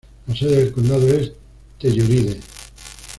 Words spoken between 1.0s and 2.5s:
es Telluride.